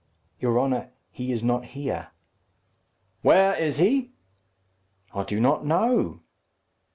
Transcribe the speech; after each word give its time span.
"Your 0.39 0.59
honour, 0.59 0.89
he 1.11 1.31
is 1.31 1.43
not 1.43 1.63
here." 1.63 2.07
"Where 3.21 3.53
is 3.53 3.77
he?" 3.77 4.09
"I 5.13 5.23
do 5.25 5.39
not 5.39 5.63
know." 5.63 6.21